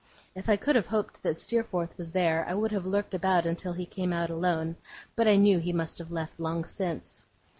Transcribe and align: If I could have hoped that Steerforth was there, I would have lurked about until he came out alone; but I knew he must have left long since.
If 0.33 0.49
I 0.49 0.55
could 0.55 0.75
have 0.75 0.87
hoped 0.87 1.21
that 1.21 1.37
Steerforth 1.37 1.95
was 1.95 2.11
there, 2.11 2.43
I 2.49 2.55
would 2.55 2.71
have 2.71 2.87
lurked 2.87 3.13
about 3.13 3.45
until 3.45 3.73
he 3.73 3.85
came 3.85 4.11
out 4.11 4.31
alone; 4.31 4.77
but 5.15 5.27
I 5.27 5.35
knew 5.35 5.59
he 5.59 5.71
must 5.73 5.99
have 5.99 6.09
left 6.11 6.39
long 6.39 6.65
since. 6.65 7.23